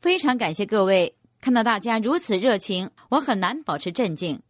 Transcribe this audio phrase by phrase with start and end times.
[0.00, 4.40] 非常感谢各位，看到大家如此热情，我很难保持镇静。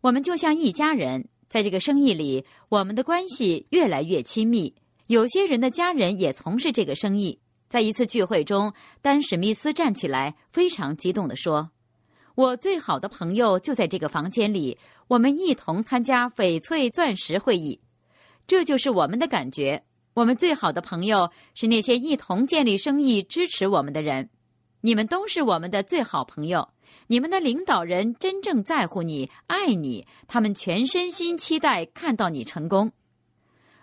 [0.00, 4.72] 我们就像一家人，在这个生意里，我们的关系越来越亲密。
[5.08, 7.40] 有些人的家人也从事这个生意。
[7.68, 11.68] 在一次聚会中，丹·史密斯站起来，非常激动地说
[12.36, 17.80] ：“我最好的朋友就在这个房间里，我们一同参加翡翠钻石会议。
[18.46, 19.82] 这就是我们的感觉。
[20.14, 24.30] 我们最好的朋友是那些一同建立生意、支持我们的人。”
[24.80, 26.68] 你们都是我们的最好朋友，
[27.06, 32.90] 你们的领导人真正在乎你、爱你，他们全身心期待看到你成功。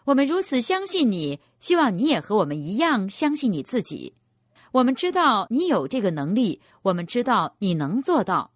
[0.05, 4.13] 我们如此相信你，希望你也和我们一样相信你自己。
[4.72, 8.52] 我们知道你有这个能力，我们知道你能做到，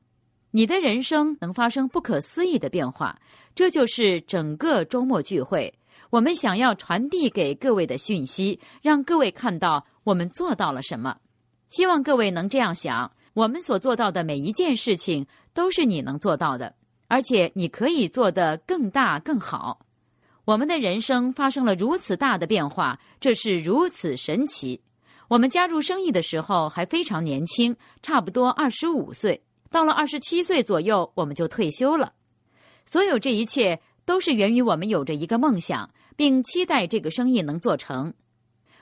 [0.52, 3.19] 你的人生能发生不可思议的变化。
[3.53, 5.73] 这就是整个周末聚会，
[6.09, 11.17] 我们想要传递给各位的讯息，让各位看到我们做到了什么。
[11.71, 16.75] 希望各位能这样想：我们所做到的每一件事情都是你能做到的，
[17.08, 19.80] 而且你可以做得更大更好。
[20.44, 24.81] 我们的人生发生了如此大的变化，这是如此神奇。
[25.30, 29.42] 我们加入生意的时候还非常年轻，差不多二十五岁。
[29.69, 32.11] 到了二十七岁左右，我们就退休了。
[32.86, 38.14] 所有这一切都是源于我们有着一个梦想，并期待这个生意能做成。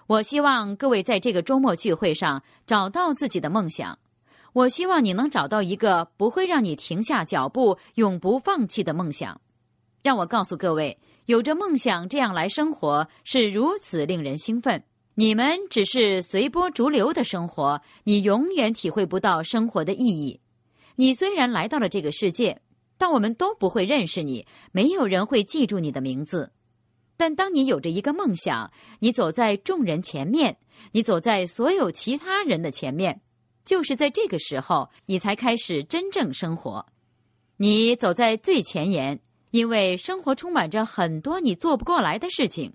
[0.09, 3.99] 我希望各位在这个周末聚会上找到自己的梦想。
[4.53, 9.39] 我希望你能找到一个不会让你停下脚步、永不放弃的梦想。
[10.01, 14.83] 让我告诉各位，有着梦想这样来生活是如此令人兴奋。
[15.13, 20.39] 你们只是随波逐流的生活，你永远体会不到生活的意义。
[20.95, 22.59] 你虽然来到了这个世界，
[22.97, 26.51] 但我们都不会认识你，没有人会记住你的名字。
[27.19, 30.57] 但当你有着一个梦想，你走在众人前面，
[30.93, 33.19] 你走在所有其他人的前面，
[33.65, 36.85] 就是在这个时候，你才开始真正生活。
[37.57, 39.19] 你走在最前沿，
[39.51, 42.73] 因为生活充满着很多你做不过来的事情。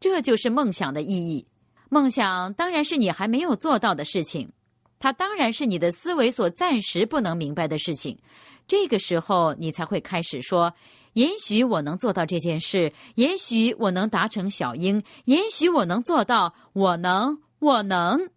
[0.00, 1.46] 这就是梦想的意义。
[1.88, 4.50] 梦想当然是你还没有做到的事情，
[4.98, 8.18] 它当然是你的思维所暂时不能明白的事情。
[8.66, 10.74] 这个时候，你才会开始说。
[11.14, 18.30] 也许我能做到这件事，也许我能达成小鹰，也许我能做到，我能，我能。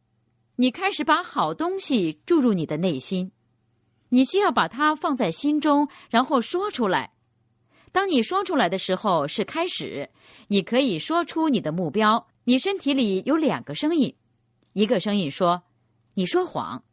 [0.55, 3.31] 你开始把好东西注入你的内心，
[4.09, 7.13] 你需要把它放在心中，然后说出来。
[7.91, 10.09] 当你说出来的时候，是开始。
[10.47, 12.27] 你可以说出你的目标。
[12.43, 14.15] 你身体里有两个声音，
[14.73, 15.63] 一个声音说
[16.13, 16.83] ：“你说谎。”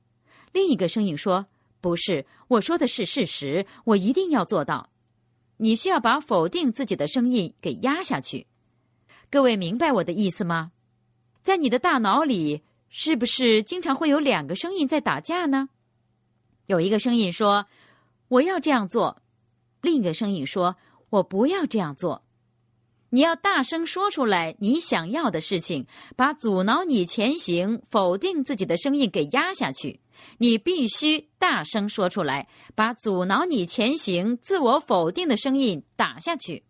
[0.52, 1.46] 另一个声音说
[1.82, 4.88] ：“不是，我说的是事实，我一定要做到。”
[5.64, 8.46] 你需要把否定自己的声音给压下去。
[9.30, 10.72] 各位明白我的意思吗？
[11.42, 15.70] 在你的大脑里，是不是经常会有两个声音在打架呢？
[16.66, 17.66] 有一个声音说
[18.28, 19.22] ：“我要这样做。”
[19.80, 20.76] 另一个声音说
[21.08, 22.22] ：“我不要这样做。”
[23.14, 25.86] 你要大声说出来你想要的事情，
[26.16, 30.00] 把阻挠你前行、否定自己的声音给压下去。
[30.38, 36.64] 你必须大声说出来，把阻挠你前行、自我否定的声音打下去。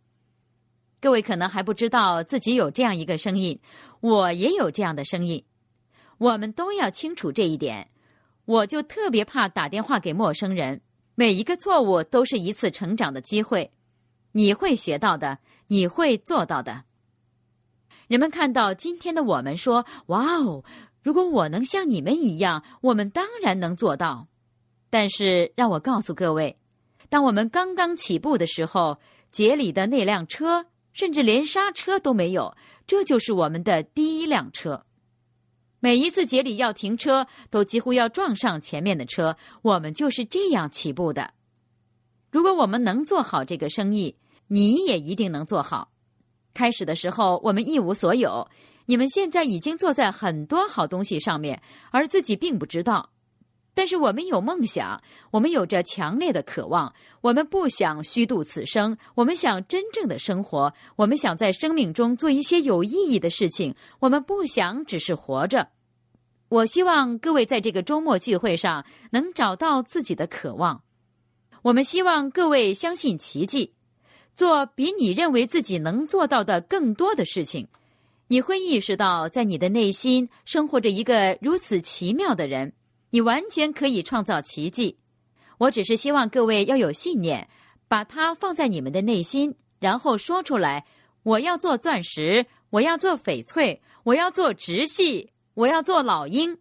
[1.01, 3.59] 各位可能还不知道自己有这样一个声音，
[4.01, 5.43] 我也有这样的声音。
[6.19, 7.89] 我们都要清楚这一点。
[8.45, 10.83] 我就特别怕打电话给陌生人。
[11.15, 13.73] 每一个错误都是一次成长的机会，
[14.35, 15.39] 你会学到的。
[15.67, 16.85] 你会做到的。
[18.07, 20.63] 人们看到今天的我们说：“哇哦！
[21.03, 24.29] 如果我能像你们一样，我们当然能做到。”
[24.91, 26.59] 但是让我告诉各位，
[27.09, 29.01] 当我们刚刚起步的时候，
[29.31, 32.55] 节里的那辆车甚至连刹车都没有，
[32.87, 34.85] 这就是我们的第一辆车。
[35.81, 39.39] 每一次节里要停车，都几乎要撞上前面的车。
[39.63, 41.33] 我们就是这样起步的。
[42.31, 44.17] 如果我们能做好这个生意，
[44.49, 45.91] 你也一定能做好。
[46.53, 48.49] 开始的时候，我们一无所有。
[48.87, 53.11] 你们现在已经坐在很多好东西上面，而自己并不知道。
[53.77, 55.03] 但是我们有梦想，
[55.33, 56.95] 我们有着强烈的渴望。
[57.23, 60.73] 我们不想虚度此生，我们想真正的生活。
[60.95, 63.75] 我们想在生命中做一些有意义的事情。
[63.99, 65.71] 我们不想只是活着。
[66.51, 70.85] 我希望各位在这个周末聚会上能找到自己的渴望。
[71.63, 73.74] 我们希望各位相信奇迹。
[74.35, 77.69] 做比你认为自己能做到的更多的事情，
[78.27, 82.73] 你会意识到，在你的内心生活着一个如此奇妙的人，
[83.11, 84.99] 你完全可以创造奇迹。
[85.59, 87.49] 我只是希望各位要有信念，
[87.87, 90.85] 把它放在你们的内心，然后说出来：
[91.23, 96.59] 我要做钻石，我要做翡翠，我要做直系，我要做老鹰。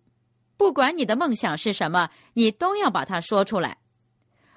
[0.58, 3.80] 不管你的梦想是什么，你都要把它说出来。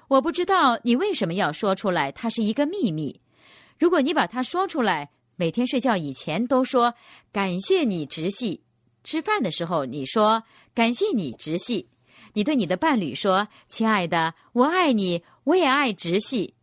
[0.07, 3.19] 我不知道你为什么要说出来，它是一个秘密。
[3.77, 6.93] 如果你把它说出来，每天睡觉以前都说
[7.31, 8.63] 感谢你直系，
[9.03, 10.43] 吃饭的时候你说
[10.73, 11.89] 感谢你直系，
[12.33, 16.55] 你对你的伴侣说亲爱的，我爱你，我也爱直系。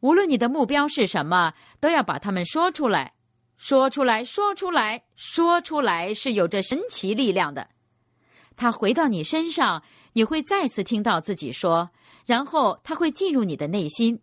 [0.00, 3.14] 无论你的目标是什么，都要把它们说出来，
[3.56, 7.68] 说出来，说出来，说出来是有着神奇力量的。
[8.56, 9.82] 它回到你身上，
[10.12, 11.90] 你会再次听到自己说。
[12.28, 14.20] 然后它会进入你的内心。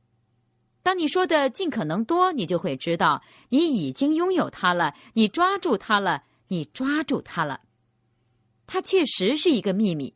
[0.83, 4.93] 当你说的尽可能多，你就会知道你已经拥有它了。
[5.13, 7.61] 你抓住它了，你抓住它了。
[8.67, 10.13] 它确实是一个秘密。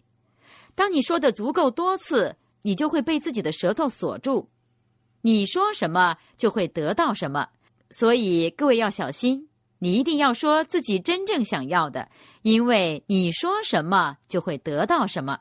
[0.76, 4.48] 当你说的足够多次，你就会被自己的舌头锁住。
[5.22, 7.48] 你说什么就会得到什么。
[7.90, 9.50] 所以各位要小心，
[9.80, 12.08] 你一定要说自己真正想要的，
[12.44, 15.40] 因为你说什么就会得到什么。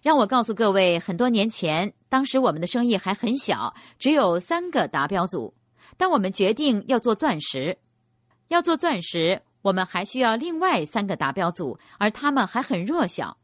[0.00, 5.52] 让我告诉各位，很多年前，当时我们的生意还很小，只有三个达标组。
[5.96, 7.76] 当我们决定要做钻石，
[8.46, 13.36] 要做钻石，我们还需要另外三个达标组，而他们还很弱小。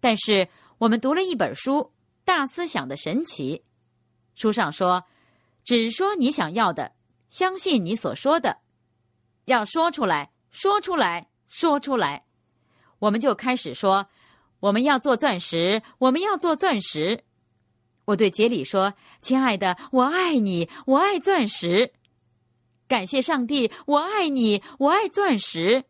[0.00, 0.48] 但是
[0.78, 1.72] 我们读了一本书
[2.24, 3.58] 《大思想的神奇》，
[4.40, 5.04] 书上说，
[5.64, 6.92] 只说你想要的，
[7.28, 8.56] 相信你所说的，
[9.44, 12.24] 要说出来，说出来，说出来。
[13.00, 14.08] 我们就开始说。
[14.60, 17.24] 我们要做钻石，我们要做钻石。
[18.06, 21.92] 我对杰里说：“亲爱的，我爱你，我爱钻石。
[22.88, 25.84] 感谢上帝，我爱你，我爱钻石。”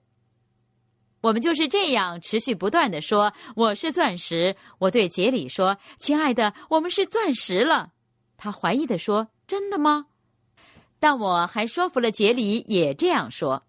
[1.23, 7.91] 我们就是这样持续不断的说：“我是钻石。”我对杰里说：“亲爱的，我们是钻石了。”
[8.37, 10.07] 他怀疑的说：“真的吗？”
[10.99, 13.65] 但我还说服了杰里也这样说。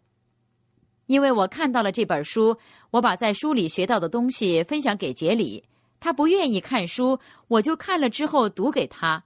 [1.12, 2.56] 因为我看到了这本书，
[2.90, 5.62] 我把在书里学到的东西分享给杰里。
[6.00, 7.20] 他不愿意看书，
[7.50, 9.22] 我就看了之后读给他。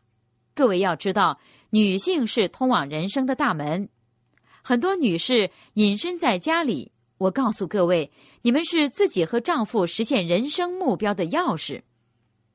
[0.56, 1.40] 各位要知道，
[1.70, 3.88] 女性是通往人生的大门。
[4.64, 6.92] 很多女士隐身在家里。
[7.20, 8.12] 我告诉各位，
[8.42, 11.84] 你们是自己和丈夫实现人生目标的钥匙。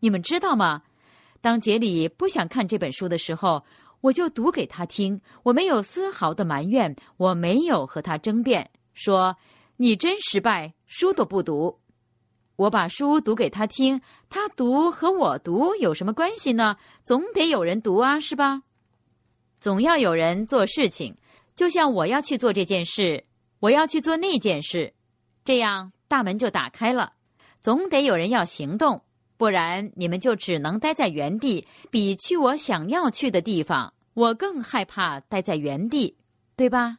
[0.01, 0.83] 你们知道吗？
[1.41, 3.65] 当杰里不想看这本书的时候，
[4.01, 5.21] 我就读给他听。
[5.45, 8.69] 我没有丝毫的埋怨，我没有和他争辩。
[9.03, 9.35] 说
[9.79, 11.81] ：“你真失败，书都不读。
[12.57, 16.77] 我把书读给他听，他读和我读有什么关系呢？
[17.03, 18.63] 总得有人读啊，是吧？
[19.59, 21.17] 总要有人做事情，
[21.57, 23.25] 就像我要去做这件事，
[23.61, 24.93] 我要去做那件事，
[25.47, 27.15] 这样大门就打开了。
[27.59, 29.03] 总得有人要行动，
[29.39, 36.19] 不然你们就只能待在原地，比去我想要去的地方，我更害怕待在原地，
[36.55, 36.99] 对吧？”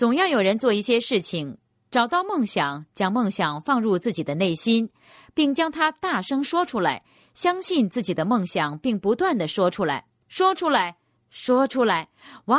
[0.00, 1.58] 总要有人做一些事情，
[1.90, 4.88] 找到梦想，将梦想放入自己的内心，
[5.34, 7.04] 并将它大声说出来。
[7.34, 10.96] 相信自己的梦想，并不断的说出来，说出来，
[11.28, 12.08] 说出来。
[12.46, 12.58] 哇，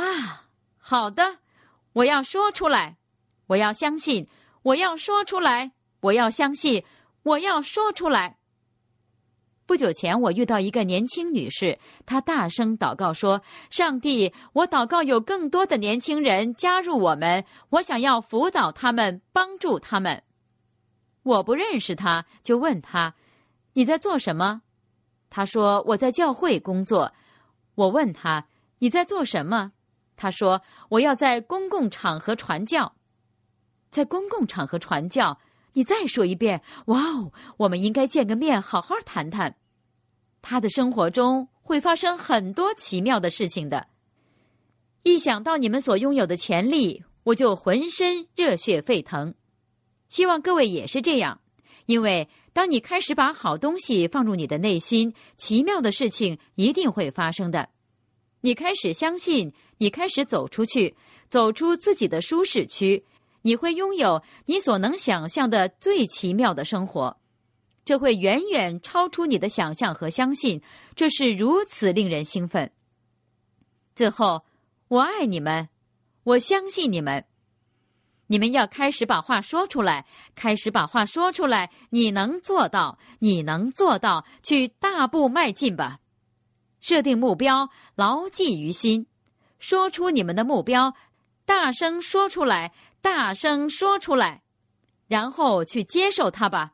[0.77, 1.39] 好的，
[1.93, 2.97] 我要说出来，
[3.47, 4.27] 我要相信，
[4.61, 5.71] 我要说出来，
[6.01, 6.85] 我要相信，
[7.23, 8.37] 我要说出来。
[9.71, 13.41] 不久前，我遇到一个年轻女士，她大声祷告说
[13.71, 20.23] ：“上帝，我祷告有更多的年轻人加入我们，我想要辅导他们，帮助他们。”
[21.23, 23.15] 我不认识她，就问她
[23.71, 24.61] ：“你在做什么？”
[25.31, 27.13] 她说：“我在教会工作。”
[27.75, 28.45] 我问她
[28.79, 29.71] ：“你在做什么？”
[30.17, 30.61] 她说
[30.91, 32.93] ：“我要在公共场合传教。”
[33.89, 35.39] 在公共场合传教，
[35.71, 36.61] 你再说一遍。
[36.87, 39.55] 哇哦，我们应该见个面，好好谈谈。
[40.41, 43.87] 他的生活中会发生很多奇妙的事情的。
[45.03, 49.33] 一想到你们所拥有的潜力，我就浑身热血沸腾。
[50.09, 51.39] 希望各位也是这样，
[51.85, 57.69] 因为当你开始把好东西放入你的内心，奇妙的事情一定会发生的。
[58.41, 60.95] 你开始相信，你开始走出去，
[61.29, 63.05] 走出自己的舒适区，
[63.43, 67.20] 你会拥有你所能想象的最奇妙的生活。
[67.83, 70.61] 这会远远超出你的想象和相信，
[70.95, 72.71] 这是如此令人兴奋。
[73.95, 74.45] 最后，
[74.87, 75.69] 我爱你们，
[76.23, 77.25] 我相信你们。
[78.27, 81.69] 你们要开始把话说出来，开始把话说出来。
[81.89, 85.99] 你能做到，你能做到，去大步迈进吧。
[86.79, 89.05] 设定目标，牢记于心，
[89.59, 90.95] 说出你们的目标，
[91.45, 94.43] 大声说出来，大声说出来，
[95.07, 96.73] 然后去接受它吧。